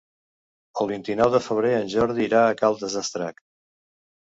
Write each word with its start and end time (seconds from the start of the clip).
El 0.83 0.89
vint-i-nou 0.91 1.29
de 1.35 1.43
febrer 1.49 1.75
en 1.81 1.87
Jordi 1.95 2.27
irà 2.31 2.43
a 2.47 2.57
Caldes 2.65 2.99
d'Estrac. 3.01 3.47